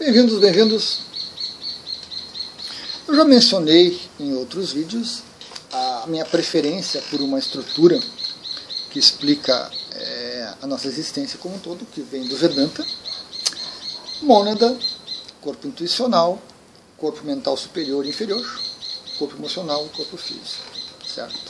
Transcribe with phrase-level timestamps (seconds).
[0.00, 1.00] Bem-vindos, bem-vindos.
[3.06, 5.22] Eu já mencionei em outros vídeos
[5.70, 8.00] a minha preferência por uma estrutura
[8.88, 12.82] que explica é, a nossa existência como um todo, que vem do Vedanta.
[14.22, 14.74] Mônada,
[15.42, 16.40] corpo intuicional,
[16.96, 18.42] corpo mental superior e inferior,
[19.18, 20.64] corpo emocional e corpo físico.
[21.06, 21.49] Certo?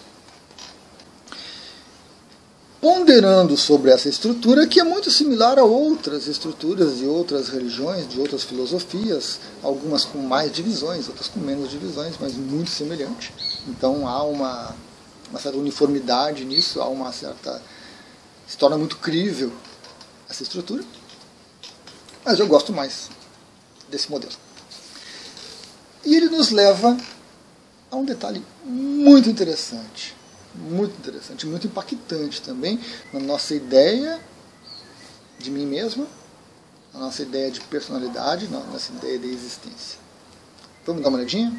[2.81, 8.19] Ponderando sobre essa estrutura que é muito similar a outras estruturas de outras religiões, de
[8.19, 13.35] outras filosofias, algumas com mais divisões, outras com menos divisões, mas muito semelhante.
[13.69, 14.75] Então há uma,
[15.29, 17.61] uma certa uniformidade nisso, há uma certa.
[18.47, 19.53] se torna muito crível
[20.29, 20.83] essa estrutura.
[22.25, 23.11] Mas eu gosto mais
[23.91, 24.33] desse modelo.
[26.03, 26.97] E ele nos leva
[27.91, 30.20] a um detalhe muito interessante
[30.55, 32.79] muito interessante, muito impactante também
[33.13, 34.21] na nossa ideia
[35.39, 36.07] de mim mesmo,
[36.93, 39.99] na nossa ideia de personalidade, na nossa ideia de existência.
[40.85, 41.53] Vamos dar uma olhadinha?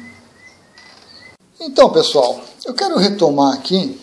[1.58, 3.98] Então, pessoal, eu quero retomar aqui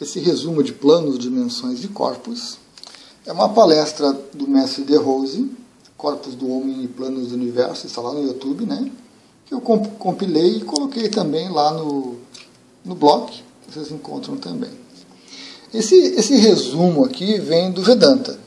[0.00, 2.58] esse resumo de planos, dimensões e corpos.
[3.24, 5.50] É uma palestra do mestre De Rose,
[5.96, 8.90] Corpos do Homem e Planos do Universo, está lá no YouTube, né?
[9.46, 12.16] Que eu compilei e coloquei também lá no,
[12.84, 13.32] no blog
[13.68, 14.70] vocês encontram também.
[15.72, 18.38] Esse, esse resumo aqui vem do Vedanta.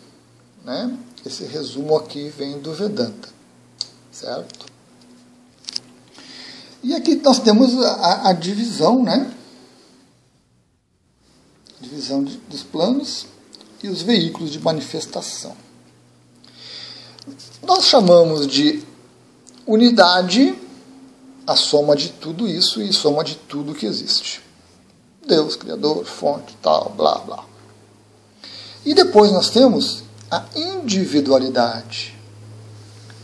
[0.66, 0.98] Né?
[1.26, 3.30] Esse resumo aqui vem do Vedanta.
[4.12, 4.66] Certo?
[6.84, 9.32] E aqui nós temos a, a divisão, né?
[11.80, 13.28] Divisão de, dos planos
[13.84, 15.56] e os veículos de manifestação.
[17.62, 18.84] Nós chamamos de
[19.68, 20.56] unidade
[21.46, 24.42] a soma de tudo isso e soma de tudo que existe.
[25.26, 27.46] Deus, Criador, fonte, tal, blá, blá.
[28.84, 32.18] E depois nós temos a individualidade.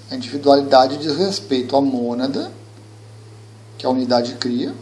[0.09, 2.51] A individualidade diz respeito à mônada,
[3.77, 4.73] que a unidade cria,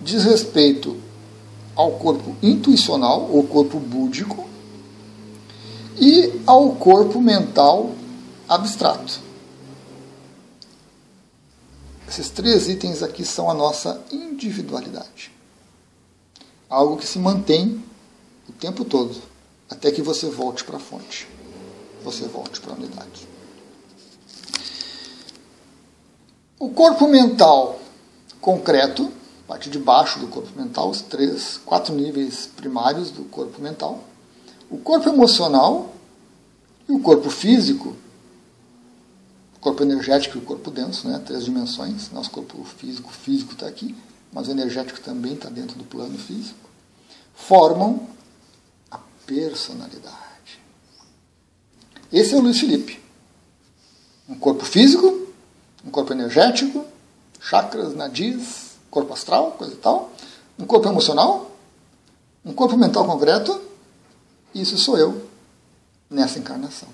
[0.00, 1.00] diz respeito
[1.76, 4.48] ao corpo intuicional, ou corpo búdico,
[5.98, 7.92] e ao corpo mental
[8.48, 9.20] abstrato.
[12.08, 15.35] Esses três itens aqui são a nossa individualidade
[16.68, 17.82] algo que se mantém
[18.48, 19.16] o tempo todo,
[19.70, 21.28] até que você volte para a fonte,
[22.02, 23.28] você volte para a unidade.
[26.58, 27.80] O corpo mental
[28.40, 29.12] concreto,
[29.46, 34.04] parte de baixo do corpo mental, os três, quatro níveis primários do corpo mental.
[34.70, 35.92] O corpo emocional
[36.88, 37.96] e o corpo físico,
[39.56, 41.20] o corpo energético e o corpo denso, né?
[41.24, 42.10] três dimensões.
[42.10, 43.94] Nosso corpo físico, físico está aqui
[44.32, 46.68] mas o energético também está dentro do plano físico,
[47.34, 48.08] formam
[48.90, 50.60] a personalidade.
[52.12, 53.00] Esse é o Luiz Felipe.
[54.28, 55.28] Um corpo físico,
[55.84, 56.84] um corpo energético,
[57.40, 60.12] chakras, nadis, corpo astral, coisa e tal,
[60.58, 61.50] um corpo emocional,
[62.44, 63.60] um corpo mental concreto,
[64.54, 65.28] isso sou eu
[66.08, 66.88] nessa encarnação.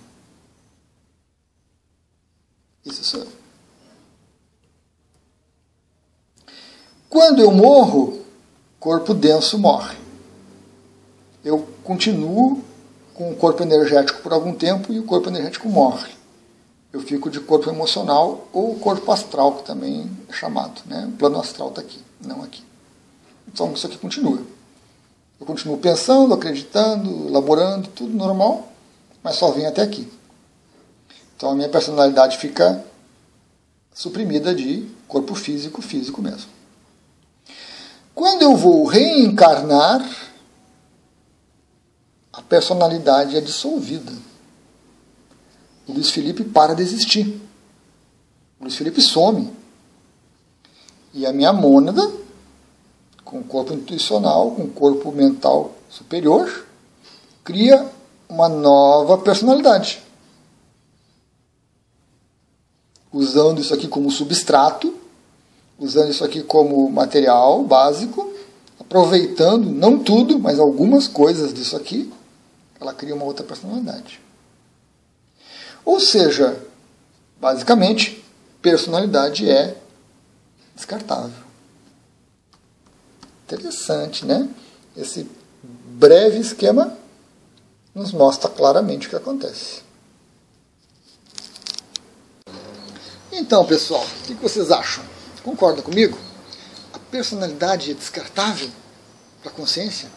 [2.84, 3.41] Isso sou eu.
[7.12, 8.22] Quando eu morro,
[8.80, 9.98] corpo denso morre.
[11.44, 12.64] Eu continuo
[13.12, 16.10] com o corpo energético por algum tempo e o corpo energético morre.
[16.90, 20.80] Eu fico de corpo emocional ou corpo astral, que também é chamado.
[20.86, 21.06] Né?
[21.12, 22.64] O plano astral está aqui, não aqui.
[23.46, 24.40] Então isso aqui continua.
[25.38, 28.72] Eu continuo pensando, acreditando, elaborando, tudo normal,
[29.22, 30.10] mas só vem até aqui.
[31.36, 32.82] Então a minha personalidade fica
[33.92, 36.61] suprimida de corpo físico, físico mesmo.
[38.14, 40.06] Quando eu vou reencarnar,
[42.32, 44.12] a personalidade é dissolvida.
[45.86, 47.40] O Luiz Felipe para de existir.
[48.58, 49.52] O Luiz Felipe some.
[51.12, 52.10] E a minha mônada,
[53.24, 56.66] com o corpo intuicional, com o corpo mental superior,
[57.44, 57.90] cria
[58.28, 60.02] uma nova personalidade.
[63.12, 65.01] Usando isso aqui como substrato,
[65.82, 68.32] usando isso aqui como material básico,
[68.78, 72.12] aproveitando, não tudo, mas algumas coisas disso aqui,
[72.80, 74.20] ela cria uma outra personalidade.
[75.84, 76.56] Ou seja,
[77.40, 78.24] basicamente,
[78.60, 79.76] personalidade é
[80.74, 81.42] descartável.
[83.44, 84.48] Interessante, né?
[84.96, 85.28] Esse
[85.62, 86.96] breve esquema
[87.94, 89.82] nos mostra claramente o que acontece.
[93.30, 95.11] Então, pessoal, o que vocês acham?
[95.42, 96.16] Concorda comigo?
[96.92, 98.70] A personalidade é descartável
[99.42, 100.08] para a consciência?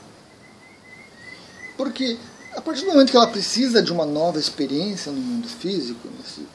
[1.77, 2.17] Porque
[2.55, 6.47] a partir do momento que ela precisa de uma nova experiência no mundo físico, nesse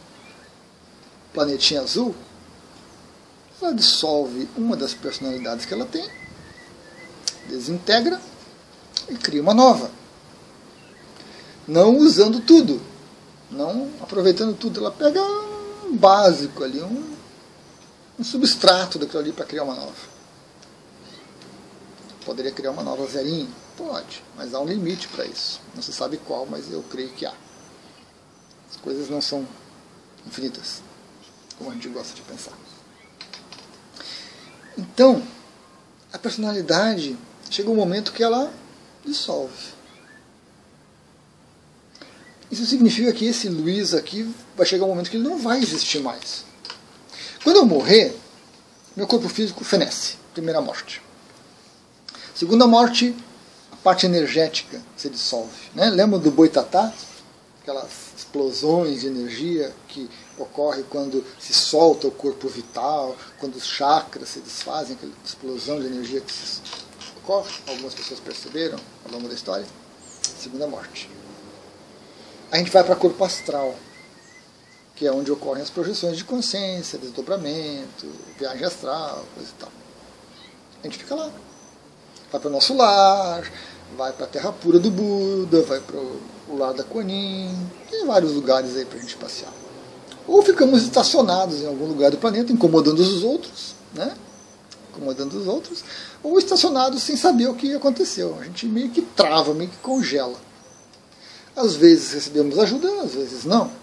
[1.33, 2.15] planetinha azul,
[3.61, 6.09] ela dissolve uma das personalidades que ela tem,
[7.49, 8.21] desintegra
[9.09, 9.91] e cria uma nova.
[11.69, 12.81] Não usando tudo,
[13.51, 15.21] não aproveitando tudo, ela pega
[15.85, 17.15] um básico ali, um,
[18.21, 20.11] um substrato daquilo ali para criar uma nova.
[22.23, 23.49] Poderia criar uma nova zerinha?
[23.79, 25.59] Pode, mas há um limite para isso.
[25.75, 27.33] Não se sabe qual, mas eu creio que há.
[28.69, 29.49] As coisas não são
[30.27, 30.83] infinitas,
[31.57, 32.53] como a gente gosta de pensar.
[34.77, 35.27] Então,
[36.13, 37.17] a personalidade
[37.49, 38.53] chega um momento que ela
[39.03, 39.81] dissolve.
[42.51, 46.01] Isso significa que esse Luiz aqui vai chegar um momento que ele não vai existir
[46.01, 46.50] mais.
[47.43, 48.15] Quando eu morrer,
[48.95, 51.01] meu corpo físico fenece, primeira morte.
[52.35, 53.17] Segunda morte,
[53.73, 55.71] a parte energética se dissolve.
[55.75, 55.89] Né?
[55.89, 56.93] Lembra do boitatá?
[57.63, 64.29] Aquelas explosões de energia que ocorre quando se solta o corpo vital, quando os chakras
[64.29, 66.35] se desfazem, aquela explosão de energia que
[67.23, 67.51] ocorre.
[67.67, 69.67] Algumas pessoas perceberam ao longo da história.
[70.39, 71.09] Segunda morte.
[72.53, 73.75] A gente vai para corpo astral,
[75.01, 78.07] que é onde ocorrem as projeções de consciência, desdobramento,
[78.39, 79.71] viagem astral, coisa e tal.
[80.79, 81.31] A gente fica lá.
[82.31, 83.51] Vai para o nosso lar,
[83.97, 88.33] vai para a terra pura do Buda, vai para o lar da Kuan tem vários
[88.33, 89.51] lugares aí para a gente passear.
[90.27, 94.15] Ou ficamos estacionados em algum lugar do planeta, incomodando os outros, né?
[94.91, 95.83] Incomodando os outros,
[96.23, 98.37] ou estacionados sem saber o que aconteceu.
[98.39, 100.37] A gente meio que trava, meio que congela.
[101.57, 103.80] Às vezes recebemos ajuda, às vezes não.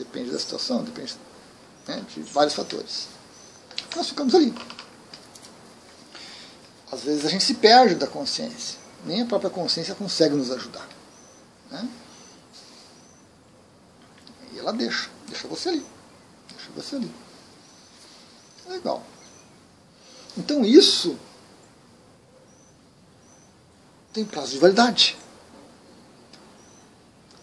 [0.00, 1.14] Depende da situação, depende
[1.86, 3.08] né, de vários fatores.
[3.94, 4.54] Nós ficamos ali.
[6.90, 8.78] Às vezes a gente se perde da consciência.
[9.04, 10.88] Nem a própria consciência consegue nos ajudar.
[11.70, 11.86] Né?
[14.54, 15.86] E ela deixa, deixa você ali.
[16.48, 17.14] Deixa você ali.
[18.68, 19.02] Legal.
[20.34, 21.18] Então isso
[24.14, 25.18] tem prazo de validade.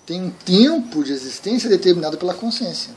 [0.07, 2.95] Tem um tempo de existência determinado pela consciência.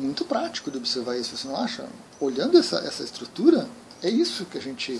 [0.00, 1.86] Muito prático de observar isso, você não acha?
[2.18, 3.68] Olhando essa, essa estrutura,
[4.02, 4.98] é isso que a gente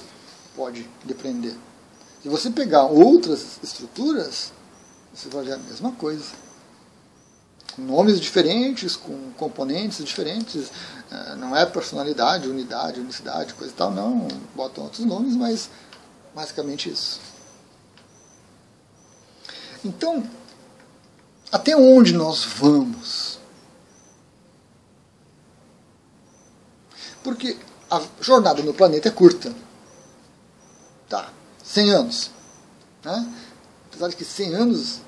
[0.54, 1.56] pode depreender.
[2.22, 4.52] Se você pegar outras estruturas,
[5.14, 6.51] você vai ver a mesma coisa.
[7.74, 10.70] Com nomes diferentes, com componentes diferentes,
[11.10, 14.28] é, não é personalidade, unidade, unicidade, coisa e tal, não.
[14.54, 15.70] Botam outros nomes, mas
[16.34, 17.20] basicamente isso.
[19.84, 20.22] Então,
[21.50, 23.38] até onde nós vamos?
[27.22, 27.56] Porque
[27.90, 29.54] a jornada no planeta é curta.
[31.08, 31.30] Tá,
[31.62, 32.30] 100 anos.
[33.04, 33.34] Né?
[33.88, 35.00] Apesar de que 100 anos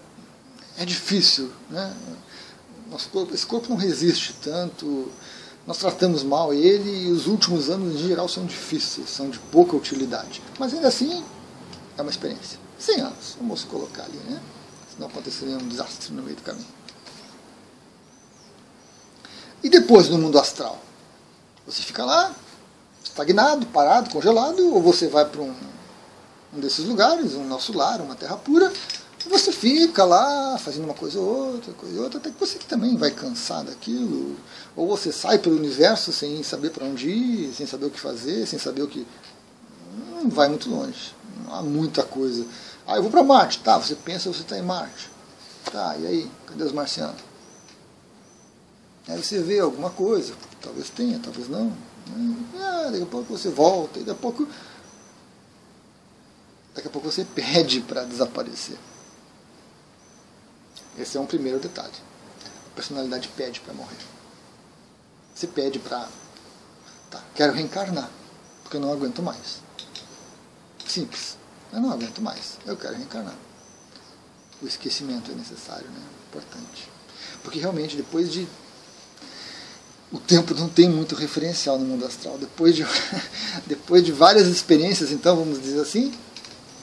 [0.76, 1.50] é difícil.
[1.70, 1.96] Né?
[2.94, 5.10] Nosso corpo, esse corpo não resiste tanto.
[5.66, 9.74] Nós tratamos mal ele e os últimos anos, em geral, são difíceis, são de pouca
[9.74, 10.40] utilidade.
[10.60, 11.24] Mas ainda assim,
[11.98, 12.56] é uma experiência.
[12.78, 14.40] 100 anos, vamos colocar ali, né?
[14.94, 16.68] Senão aconteceria um desastre no meio do caminho.
[19.60, 20.78] E depois no mundo astral?
[21.66, 22.32] Você fica lá,
[23.02, 25.52] estagnado, parado, congelado, ou você vai para um
[26.56, 28.72] um desses lugares, um nosso lar, uma terra pura,
[29.24, 32.58] e você fica lá fazendo uma coisa ou outra, coisa ou outra, até que você
[32.58, 34.36] também vai cansar daquilo,
[34.76, 38.46] ou você sai pelo universo sem saber para onde ir, sem saber o que fazer,
[38.46, 39.06] sem saber o que.
[40.10, 42.44] Não vai muito longe, não há muita coisa.
[42.86, 45.10] Ah, eu vou para Marte, tá, você pensa que você está em Marte.
[45.72, 46.30] Tá, e aí?
[46.46, 47.20] Cadê os marcianos?
[49.08, 51.72] Aí você vê alguma coisa, talvez tenha, talvez não.
[52.58, 54.46] Ah, daqui a pouco você volta, e daqui a pouco
[56.74, 58.76] daqui a pouco você pede para desaparecer.
[60.98, 61.92] Esse é um primeiro detalhe.
[62.72, 63.96] A personalidade pede para morrer.
[65.34, 66.08] Você pede para.
[67.10, 68.08] Tá, quero reencarnar,
[68.62, 69.60] porque eu não aguento mais.
[70.86, 71.36] Simples.
[71.72, 72.58] Eu não aguento mais.
[72.64, 73.34] Eu quero reencarnar.
[74.62, 76.00] O esquecimento é necessário, né?
[76.28, 76.88] Importante.
[77.42, 78.46] Porque realmente, depois de.
[80.12, 82.38] O tempo não tem muito referencial no mundo astral.
[82.38, 82.86] Depois de,
[83.66, 86.14] depois de várias experiências, então, vamos dizer assim,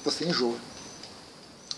[0.03, 0.58] você enjoa.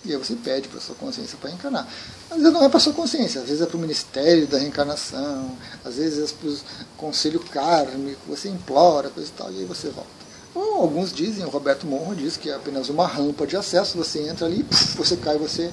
[0.05, 1.88] E aí você pede para sua consciência para reencarnar.
[2.29, 5.57] Às vezes não é para sua consciência, às vezes é para o Ministério da Reencarnação,
[5.83, 6.57] às vezes é para o
[6.98, 10.10] Conselho Kármico, você implora, coisa e tal, e aí você volta.
[10.53, 14.27] Ou alguns dizem, o Roberto Monro diz que é apenas uma rampa de acesso, você
[14.27, 15.72] entra ali, você cai, você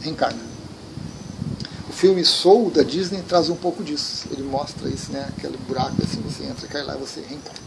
[0.00, 0.38] reencarna.
[1.88, 4.28] O filme Soul da Disney traz um pouco disso.
[4.30, 5.28] Ele mostra isso, né?
[5.36, 7.58] Aquele buraco assim, você entra, cai lá, você reencarna.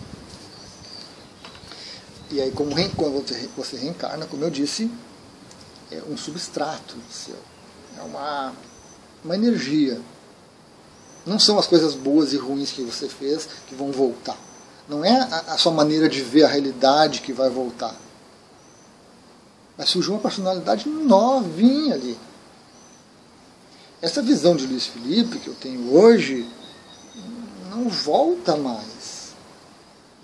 [2.31, 3.23] E aí, como quando
[3.55, 4.89] você reencarna, como eu disse,
[5.91, 7.37] é um substrato seu.
[7.97, 8.53] É uma,
[9.23, 9.99] uma energia.
[11.25, 14.37] Não são as coisas boas e ruins que você fez que vão voltar.
[14.87, 17.95] Não é a, a sua maneira de ver a realidade que vai voltar.
[19.77, 22.17] Vai surgir uma personalidade novinha ali.
[24.01, 26.45] Essa visão de Luiz Felipe que eu tenho hoje
[27.69, 29.33] não volta mais.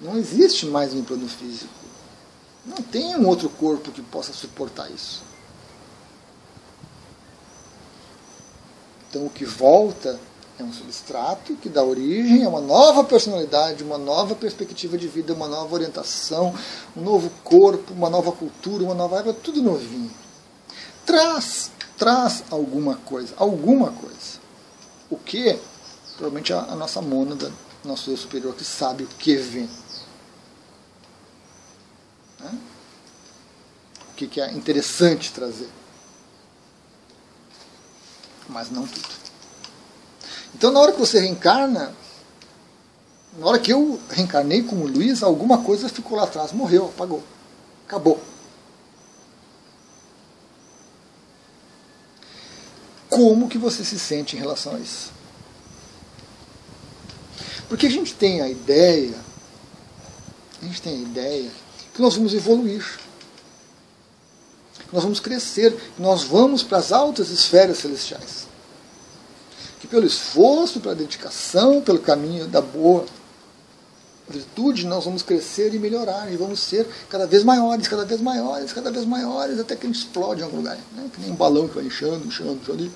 [0.02, 1.74] Não existe mais um plano físico.
[2.66, 5.24] Não tem um outro corpo que possa suportar isso.
[9.10, 10.20] Então o que volta
[10.60, 15.34] é um substrato que dá origem a uma nova personalidade, uma nova perspectiva de vida,
[15.34, 16.54] uma nova orientação,
[16.96, 20.12] um novo corpo, uma nova cultura, uma nova época, tudo novinho.
[21.06, 24.40] Traz, traz alguma coisa, alguma coisa.
[25.10, 25.58] O que?
[26.18, 27.52] Provavelmente a, a nossa mônada,
[27.84, 29.70] nosso eu superior, que sabe o que vem.
[32.40, 32.60] Né?
[34.12, 35.70] O que, que é interessante trazer.
[38.50, 39.08] Mas não tudo.
[40.54, 41.94] Então, na hora que você reencarna,
[43.38, 47.24] na hora que eu reencarnei como Luiz, alguma coisa ficou lá atrás, morreu, apagou,
[47.88, 48.20] acabou.
[53.08, 55.12] Como que você se sente em relação a isso?
[57.68, 59.16] Porque a gente tem a ideia,
[60.62, 61.52] a gente tem a ideia
[61.94, 63.00] que nós vamos evoluir,
[64.92, 68.50] nós vamos crescer, nós vamos para as altas esferas celestiais
[69.80, 73.06] que pelo esforço, pela dedicação, pelo caminho da boa
[74.28, 78.74] virtude, nós vamos crescer e melhorar, e vamos ser cada vez maiores, cada vez maiores,
[78.74, 80.78] cada vez maiores, até que a gente explode em algum lugar.
[80.92, 81.10] Né?
[81.12, 82.92] Que nem um balão que vai inchando, inchando, inchando.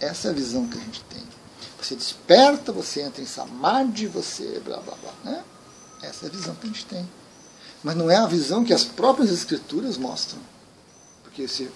[0.00, 1.22] Essa é a visão que a gente tem.
[1.80, 5.12] Você desperta, você entra em samadhi, você blá blá blá.
[5.24, 5.44] Né?
[6.02, 7.08] Essa é a visão que a gente tem.
[7.82, 10.38] Mas não é a visão que as próprias escrituras mostram.
[11.22, 11.68] Porque esse,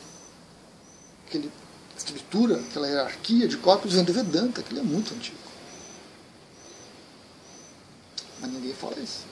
[1.27, 1.51] aquele
[1.97, 5.37] estrutura, aquela hierarquia de corpos vem do Vedanta, aquilo é muito antigo.
[8.41, 9.25] Mas ninguém fala isso.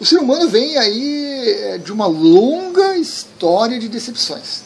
[0.00, 4.64] O ser humano vem aí é, de uma longa história de decepções.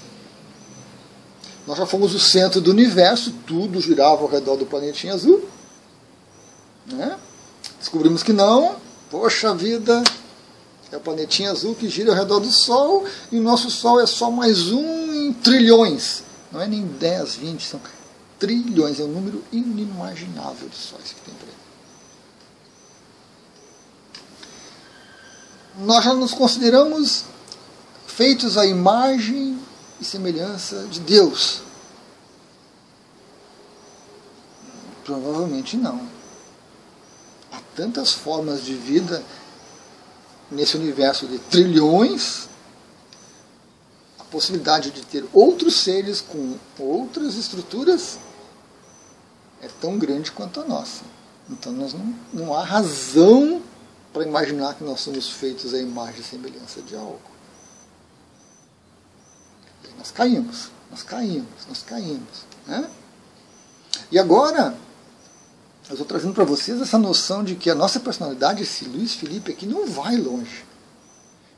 [1.67, 5.47] Nós já fomos o centro do universo, tudo girava ao redor do planetinha azul.
[6.87, 7.19] Né?
[7.79, 8.77] Descobrimos que não.
[9.11, 10.03] Poxa vida,
[10.97, 14.07] é o planetinha azul que gira ao redor do Sol e o nosso Sol é
[14.07, 16.23] só mais um em trilhões.
[16.51, 17.81] Não é nem 10, 20, são
[18.39, 21.55] trilhões, é um número inimaginável de sóis que tem por aí.
[25.85, 27.25] Nós já nos consideramos
[28.07, 29.59] feitos à imagem
[30.01, 31.61] e semelhança de Deus.
[35.05, 36.01] Provavelmente não.
[37.53, 39.23] Há tantas formas de vida
[40.51, 42.49] nesse universo de trilhões
[44.31, 48.19] possibilidade de ter outros seres com outras estruturas
[49.63, 51.05] é tão grande quanto a nossa.
[51.49, 53.63] Então nós não, não há razão
[54.13, 57.21] para imaginar que nós somos feitos à imagem e semelhança de algo.
[59.85, 62.45] E nós caímos, nós caímos, nós caímos.
[62.67, 62.91] Né?
[64.11, 64.77] E agora,
[65.89, 69.53] eu estou trazendo para vocês essa noção de que a nossa personalidade, esse Luiz Felipe
[69.53, 70.65] aqui, não vai longe.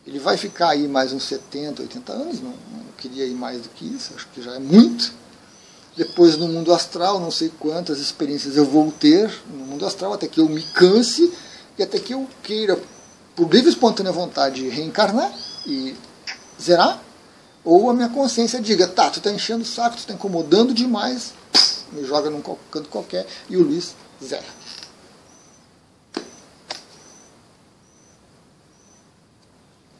[0.06, 3.68] Ele vai ficar aí mais uns 70, 80 anos, não, não queria ir mais do
[3.70, 5.12] que isso, acho que já é muito.
[5.96, 10.28] Depois no mundo astral, não sei quantas experiências eu vou ter no mundo astral, até
[10.28, 11.32] que eu me canse
[11.78, 12.78] e até que eu queira,
[13.34, 15.32] por livre e espontânea vontade, reencarnar
[15.66, 15.96] e
[16.60, 17.02] zerar,
[17.64, 21.32] ou a minha consciência diga, tá, tu está enchendo o saco, tu está incomodando demais,
[21.92, 23.94] me joga num canto qualquer e o Luiz
[24.24, 24.44] zera.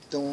[0.09, 0.31] Então,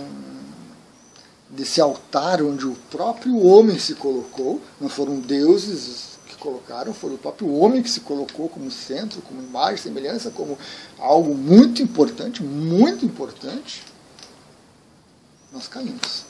[1.49, 7.17] desse altar onde o próprio homem se colocou, não foram deuses que colocaram, foi o
[7.17, 10.57] próprio homem que se colocou como centro, como imagem, semelhança, como
[10.97, 13.83] algo muito importante, muito importante,
[15.51, 16.23] nós caímos.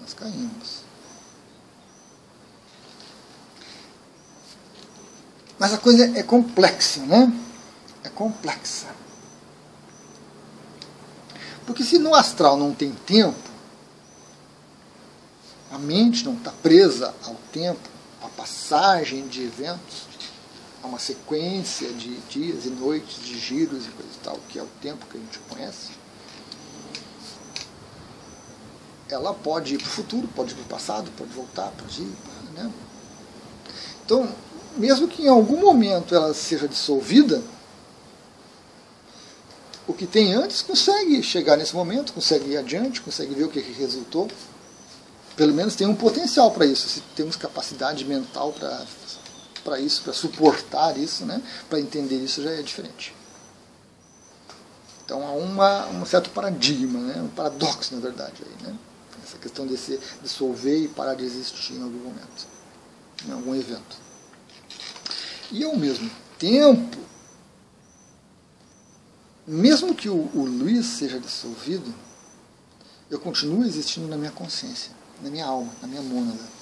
[0.00, 0.85] Nós caímos.
[5.58, 7.32] Mas a coisa é complexa, né?
[8.04, 8.88] É complexa.
[11.66, 13.50] Porque se no astral não tem tempo,
[15.70, 17.88] a mente não está presa ao tempo,
[18.22, 20.06] à passagem de eventos,
[20.82, 24.62] a uma sequência de dias e noites, de giros e coisa e tal, que é
[24.62, 25.90] o tempo que a gente conhece.
[29.08, 32.12] Ela pode ir para o futuro, pode ir para o passado, pode voltar, pode ir.
[32.54, 32.70] Né?
[34.04, 34.32] Então,
[34.76, 37.42] mesmo que em algum momento ela seja dissolvida,
[39.86, 43.60] o que tem antes consegue chegar nesse momento, consegue ir adiante, consegue ver o que,
[43.60, 44.28] resultou.
[45.36, 48.52] Pelo menos tem um potencial para isso, se temos capacidade mental
[49.62, 51.40] para isso, para suportar isso, né?
[51.68, 53.14] para entender isso já é diferente.
[55.04, 57.22] Então há uma, um certo paradigma, né?
[57.22, 58.76] um paradoxo na verdade aí, né?
[59.22, 62.46] essa questão de se dissolver e parar de existir em algum momento,
[63.28, 64.05] em algum evento.
[65.50, 66.98] E ao mesmo tempo,
[69.46, 71.94] mesmo que o, o Luiz seja dissolvido,
[73.10, 74.90] eu continuo existindo na minha consciência,
[75.22, 76.56] na minha alma, na minha mônada.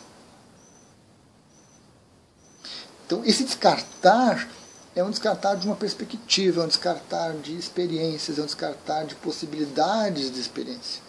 [3.06, 4.48] Então, esse descartar
[4.94, 9.14] é um descartar de uma perspectiva, é um descartar de experiências, é um descartar de
[9.16, 11.02] possibilidades de experiência.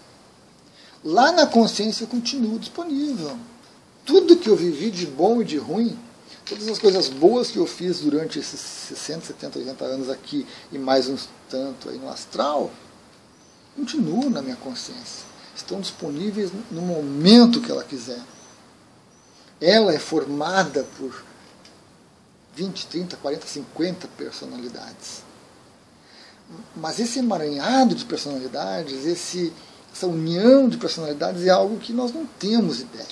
[1.03, 3.37] Lá na consciência eu continuo disponível.
[4.05, 5.99] Tudo que eu vivi de bom e de ruim
[6.45, 10.77] todas as coisas boas que eu fiz durante esses 60, 70, 80 anos aqui e
[10.77, 12.71] mais uns tanto aí no astral,
[13.75, 15.25] continuam na minha consciência.
[15.55, 18.21] Estão disponíveis no momento que ela quiser.
[19.61, 21.23] Ela é formada por
[22.55, 25.23] 20, 30, 40, 50 personalidades.
[26.75, 29.51] Mas esse emaranhado de personalidades, esse,
[29.93, 33.07] essa união de personalidades é algo que nós não temos ideia.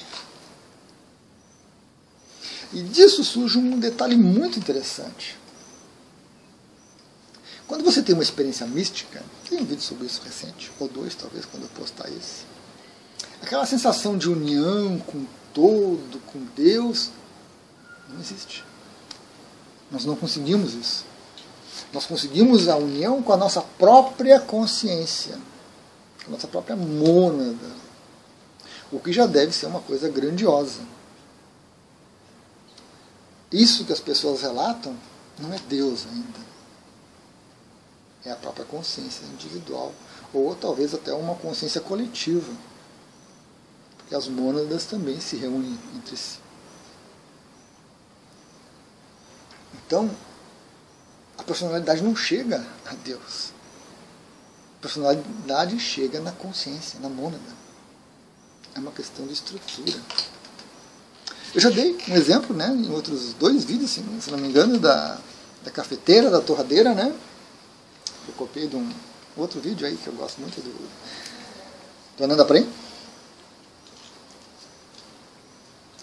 [2.73, 5.37] E disso surge um detalhe muito interessante.
[7.67, 11.45] Quando você tem uma experiência mística, tem um vídeo sobre isso recente, ou dois talvez,
[11.45, 12.45] quando eu postar esse,
[13.41, 17.09] aquela sensação de união com todo, com Deus,
[18.09, 18.65] não existe.
[19.91, 21.05] Nós não conseguimos isso.
[21.93, 25.37] Nós conseguimos a união com a nossa própria consciência,
[26.23, 27.83] com a nossa própria mônada,
[28.91, 30.81] o que já deve ser uma coisa grandiosa.
[33.53, 34.97] Isso que as pessoas relatam
[35.37, 36.39] não é Deus ainda.
[38.25, 39.93] É a própria consciência individual.
[40.33, 42.51] Ou talvez até uma consciência coletiva.
[43.95, 46.39] Porque as mônadas também se reúnem entre si.
[49.85, 50.09] Então,
[51.37, 53.51] a personalidade não chega a Deus.
[54.79, 57.63] A personalidade chega na consciência, na mônada.
[58.73, 60.01] É uma questão de estrutura.
[61.53, 65.19] Eu já dei um exemplo, né, em outros dois vídeos, se não me engano, da,
[65.63, 67.13] da cafeteira, da torradeira, né?
[68.27, 68.91] Eu copiei de um
[69.37, 70.89] outro vídeo aí que eu gosto muito do,
[72.17, 72.67] do Ananda Prem.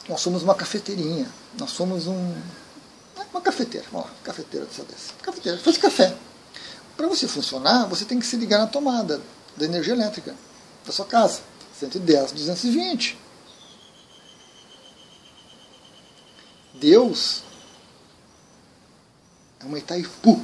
[0.08, 2.34] Nós somos uma cafeteirinha, nós somos um,
[3.32, 5.14] uma cafeteira, lá, cafeteira dessa.
[5.22, 6.14] Cafeteira, faz café.
[6.96, 9.20] Para você funcionar, você tem que se ligar na tomada
[9.56, 10.34] da energia elétrica
[10.86, 11.40] da sua casa,
[11.78, 13.18] 110, 220.
[16.80, 17.42] Deus
[19.60, 20.40] é uma Itaipu,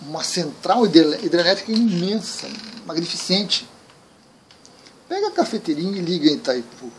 [0.00, 2.48] uma central hidrelétrica imensa,
[2.86, 3.68] magnificente.
[5.06, 6.90] Pega a cafeteirinha e liga em Itaipu.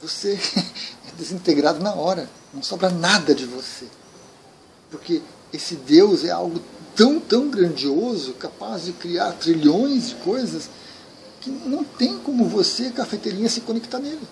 [0.00, 0.34] Você
[1.08, 3.86] é desintegrado na hora, não sobra nada de você.
[4.90, 5.22] Porque
[5.52, 6.60] esse Deus é algo
[6.96, 10.68] tão, tão grandioso, capaz de criar trilhões de coisas,
[11.40, 14.26] que não tem como você, cafeteirinha, se conectar nele.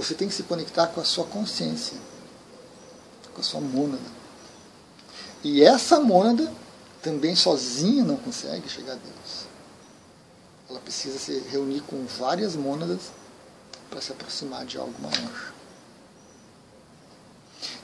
[0.00, 1.98] Você tem que se conectar com a sua consciência,
[3.34, 4.02] com a sua mônada.
[5.44, 6.50] E essa mônada
[7.02, 9.46] também sozinha não consegue chegar a Deus.
[10.70, 13.10] Ela precisa se reunir com várias mônadas
[13.90, 15.52] para se aproximar de algo maior.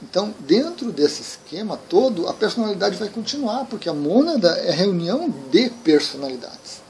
[0.02, 5.29] Então, dentro desse esquema todo, a personalidade vai continuar, porque a mônada é a reunião
[5.50, 6.81] de personalidades.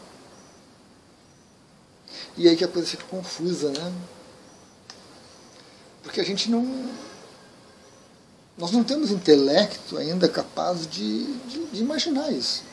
[2.36, 3.92] E aí que a coisa fica confusa, né?
[6.16, 6.66] Porque a gente não.
[8.56, 12.64] Nós não temos intelecto ainda capaz de, de, de imaginar isso.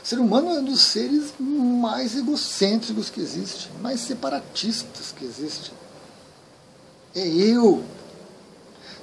[0.00, 5.72] O ser humano é um dos seres mais egocêntricos que existe, mais separatistas que existe.
[7.16, 7.82] É eu.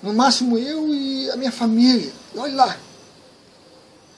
[0.01, 2.13] No máximo eu e a minha família.
[2.33, 2.77] E olha lá.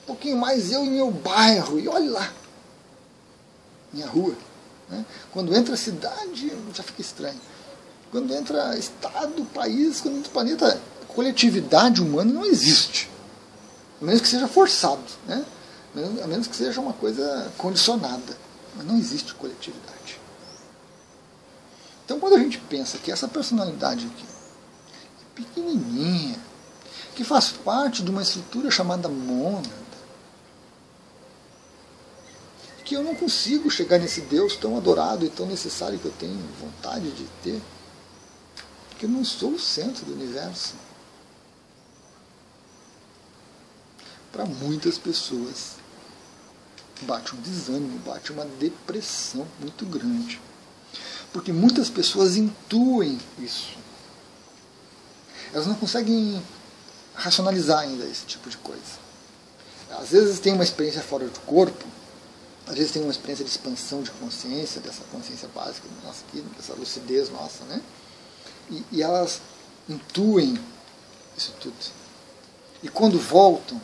[0.04, 1.80] Um pouquinho mais eu e meu bairro.
[1.80, 2.32] E olha lá.
[3.92, 4.36] Minha rua.
[4.88, 5.04] Né?
[5.32, 7.40] Quando entra a cidade, já fica estranho.
[8.12, 13.10] Quando entra Estado, país, quando entra planeta, coletividade humana não existe.
[14.00, 15.44] A menos que seja forçado, né?
[16.22, 18.36] a menos que seja uma coisa condicionada.
[18.76, 20.20] Mas não existe coletividade.
[22.04, 24.26] Então, quando a gente pensa que essa personalidade aqui
[25.34, 26.38] pequenininha,
[27.14, 29.82] que faz parte de uma estrutura chamada mônada,
[32.84, 36.38] que eu não consigo chegar nesse Deus tão adorado e tão necessário que eu tenho
[36.60, 37.62] vontade de ter,
[39.02, 40.74] porque não sou o centro do universo.
[44.30, 45.72] para muitas pessoas
[47.02, 50.40] bate um desânimo, bate uma depressão muito grande.
[51.34, 53.76] Porque muitas pessoas intuem isso.
[55.52, 56.42] Elas não conseguem
[57.14, 58.98] racionalizar ainda esse tipo de coisa.
[59.90, 61.84] Às vezes tem uma experiência fora do corpo,
[62.66, 66.72] às vezes tem uma experiência de expansão de consciência, dessa consciência básica nossa aqui, dessa
[66.72, 67.82] lucidez nossa, né?
[68.70, 69.40] E, e elas
[69.88, 70.58] intuem
[71.36, 71.74] isso tudo.
[72.82, 73.80] E quando voltam,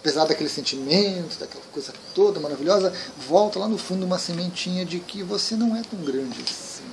[0.00, 2.92] apesar daquele sentimento, daquela coisa toda maravilhosa,
[3.28, 6.84] volta lá no fundo uma sementinha de que você não é tão grande assim.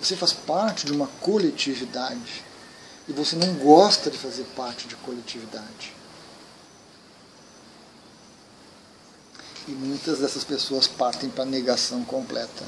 [0.00, 2.44] Você faz parte de uma coletividade
[3.08, 5.94] e você não gosta de fazer parte de coletividade.
[9.66, 12.64] E muitas dessas pessoas partem para a negação completa.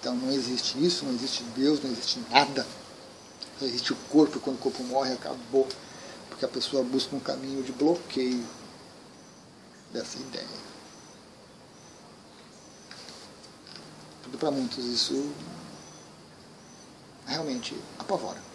[0.00, 2.66] Então não existe isso, não existe Deus, não existe nada.
[3.58, 5.68] Só existe o corpo, e quando o corpo morre, acabou.
[6.30, 8.46] Porque a pessoa busca um caminho de bloqueio
[9.92, 10.70] dessa ideia.
[14.38, 15.34] Para muitos isso
[17.26, 18.49] realmente apavora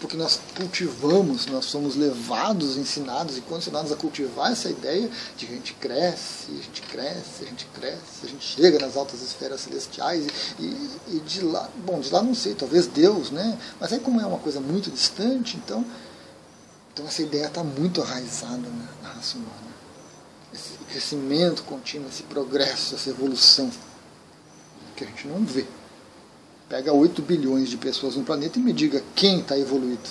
[0.00, 5.52] porque nós cultivamos, nós somos levados, ensinados e condicionados a cultivar essa ideia de que
[5.52, 9.62] a gente cresce, a gente cresce, a gente cresce, a gente chega nas altas esferas
[9.62, 10.26] celestiais
[10.58, 10.64] e,
[11.08, 13.58] e de lá, bom, de lá não sei, talvez Deus, né?
[13.80, 15.84] Mas aí como é uma coisa muito distante, então,
[16.92, 19.74] então essa ideia está muito arraizada na, na raça humana.
[20.52, 23.70] Esse crescimento contínuo, esse progresso, essa evolução
[24.96, 25.66] que a gente não vê.
[26.68, 30.08] Pega 8 bilhões de pessoas no planeta e me diga quem está evoluído.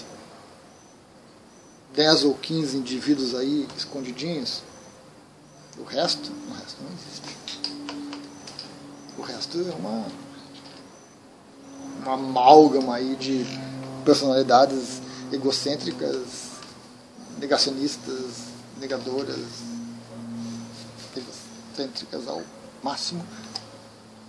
[1.95, 4.61] 10 ou 15 indivíduos aí escondidinhos.
[5.77, 7.73] O resto, o resto não existe.
[9.17, 10.05] O resto é uma,
[12.01, 13.45] uma amálgama aí de
[14.03, 16.51] personalidades egocêntricas,
[17.39, 19.39] negacionistas, negadoras,
[21.15, 22.41] egocêntricas ao
[22.83, 23.25] máximo,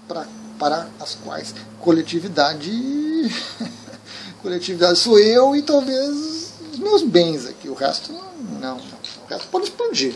[0.08, 0.26] para
[0.58, 2.70] para as quais coletividade
[4.40, 7.68] coletividade sou eu e talvez os meus bens aqui.
[7.68, 8.76] O resto não, não.
[8.76, 10.14] O resto pode expandir.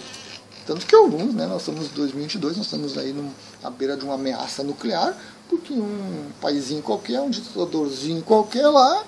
[0.67, 4.05] Tanto que alguns, né, nós estamos em 2022, nós estamos aí no, à beira de
[4.05, 5.17] uma ameaça nuclear,
[5.49, 9.03] porque um paísinho qualquer, um ditadorzinho qualquer lá,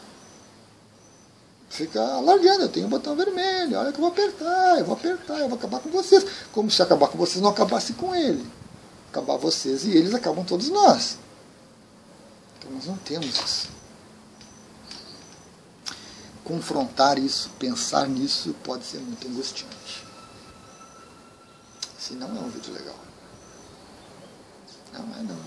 [1.68, 5.38] fica alargando, eu tenho um botão vermelho, olha que eu vou apertar, eu vou apertar,
[5.40, 6.24] eu vou acabar com vocês.
[6.50, 8.42] Como se acabar com vocês não acabasse com ele
[9.10, 11.18] acabar vocês e eles acabam todos nós.
[12.58, 13.68] Então nós não temos isso.
[16.44, 20.04] Confrontar isso, pensar nisso pode ser muito angustiante.
[21.98, 22.96] Se não é um vídeo legal.
[24.92, 25.38] Não é não.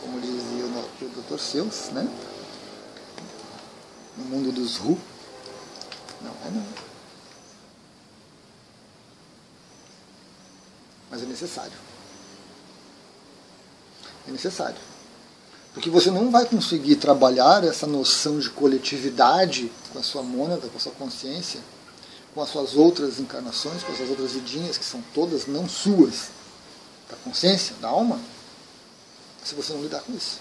[0.00, 1.38] Como dizia o Dr.
[1.38, 2.08] Seus, né?
[4.16, 4.98] No mundo dos Ru.
[6.20, 6.93] Não é não.
[11.14, 11.78] Mas é necessário.
[14.26, 14.80] É necessário.
[15.72, 20.76] Porque você não vai conseguir trabalhar essa noção de coletividade com a sua mônada, com
[20.76, 21.60] a sua consciência,
[22.34, 26.30] com as suas outras encarnações, com as suas outras vidinhas, que são todas não suas,
[27.08, 28.20] da consciência, da alma,
[29.44, 30.40] se você não lidar com isso.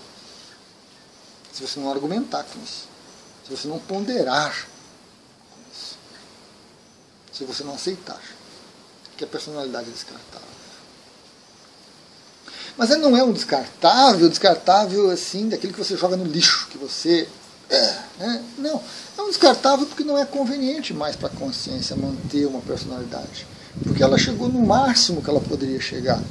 [1.52, 2.88] Se você não argumentar com isso.
[3.46, 4.68] Se você não ponderar
[5.52, 5.98] com isso.
[7.32, 8.20] Se você não aceitar
[9.18, 10.53] que a personalidade é descartável.
[12.78, 16.78] Mas ele não é um descartável, descartável assim, daquele que você joga no lixo, que
[16.78, 17.28] você.
[17.70, 18.44] É, né?
[18.58, 18.82] Não.
[19.18, 23.46] É um descartável porque não é conveniente mais para a consciência manter uma personalidade.
[23.84, 26.22] Porque ela chegou no máximo que ela poderia chegar.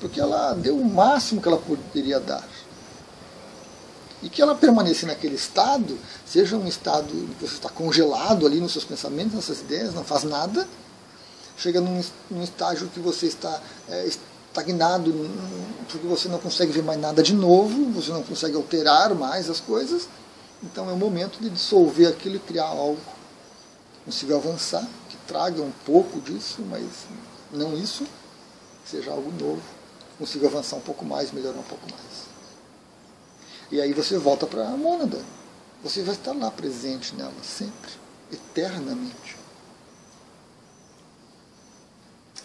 [0.00, 2.46] Porque ela deu o máximo que ela poderia dar.
[4.22, 8.72] E que ela permanecer naquele estado, seja um estado que você está congelado ali nos
[8.72, 10.66] seus pensamentos, nas suas ideias, não faz nada,
[11.56, 12.00] chega num,
[12.30, 14.08] num estágio que você está é,
[14.52, 15.12] estagnado,
[15.88, 19.58] porque você não consegue ver mais nada de novo, você não consegue alterar mais as
[19.58, 20.08] coisas.
[20.62, 25.60] Então é o momento de dissolver aquilo e criar algo que consiga avançar, que traga
[25.60, 26.84] um pouco disso, mas
[27.50, 28.06] não isso,
[28.84, 29.62] seja algo novo,
[30.18, 32.30] consiga avançar um pouco mais, melhorar um pouco mais.
[33.70, 35.18] E aí você volta para a mônada.
[35.82, 37.90] Você vai estar lá presente nela sempre,
[38.30, 39.36] eternamente,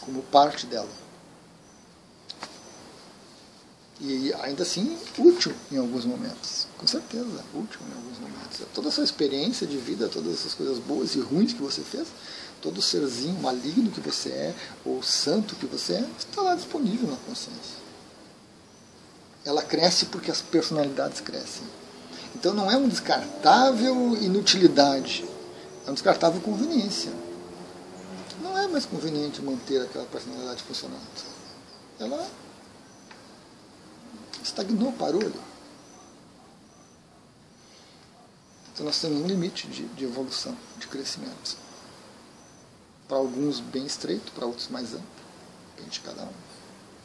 [0.01, 0.89] como parte dela
[3.99, 6.67] e ainda assim útil em alguns momentos.
[6.77, 8.61] Com certeza, útil em alguns momentos.
[8.73, 12.07] Toda a sua experiência de vida, todas essas coisas boas e ruins que você fez,
[12.61, 14.55] todo serzinho maligno que você é,
[14.85, 17.77] ou santo que você é, está lá disponível na consciência.
[19.43, 21.63] Ela cresce porque as personalidades crescem.
[22.35, 25.25] Então não é um descartável inutilidade.
[25.87, 27.11] É um descartável conveniência.
[28.41, 31.01] Não é mais conveniente manter aquela personalidade funcionando.
[31.99, 32.27] Ela
[34.47, 35.39] estagnou, parou ali.
[38.73, 41.57] Então nós temos um limite de, de evolução, de crescimento.
[43.07, 45.07] Para alguns bem estreito, para outros mais amplo.
[45.75, 46.33] Depende de cada um.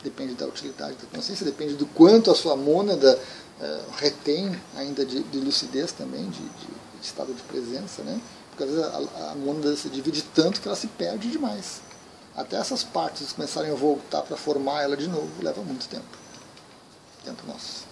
[0.02, 3.18] Depende da utilidade da consciência, depende do quanto a sua mônada
[3.60, 8.20] uh, retém ainda de, de lucidez também, de, de, de, estado de presença, né?
[8.50, 11.80] Porque às vezes a, a mônada se divide tanto que ela se perde demais.
[12.34, 16.21] Até essas partes começarem a voltar para formar ela de novo, leva muito tempo.
[17.24, 17.84] Tempo nosso.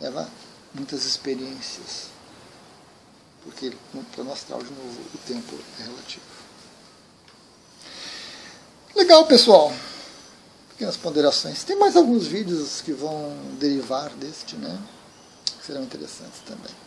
[0.00, 0.28] Leva
[0.74, 2.08] muitas experiências.
[3.44, 3.72] Porque
[4.12, 6.24] para no astral, de novo, o tempo é relativo.
[8.94, 9.72] Legal, pessoal.
[10.70, 11.64] Pequenas ponderações.
[11.64, 14.78] Tem mais alguns vídeos que vão derivar deste, né?
[15.58, 16.85] Que serão interessantes também.